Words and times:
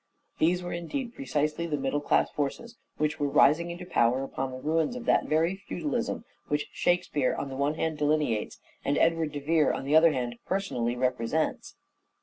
These 0.39 0.63
were 0.63 0.73
indeed 0.73 1.13
precisely 1.13 1.67
the 1.67 1.77
middle 1.77 2.01
class 2.01 2.31
forces 2.31 2.75
which 2.97 3.19
were 3.19 3.27
rising 3.29 3.69
into 3.69 3.85
power 3.85 4.23
upon 4.23 4.49
the 4.49 4.57
ruins 4.59 4.95
of 4.95 5.05
that 5.05 5.25
very 5.27 5.55
feudalism 5.55 6.25
which" 6.47 6.69
Shakespeare," 6.73 7.35
on 7.35 7.49
the 7.49 7.55
one 7.55 7.75
hand 7.75 7.99
delineates, 7.99 8.57
and 8.83 8.97
Edward 8.97 9.31
de 9.31 9.39
Vere, 9.39 9.71
on 9.73 9.85
the 9.85 9.95
other 9.95 10.11
hand 10.11 10.39
personally 10.43 10.95
represents. 10.95 11.75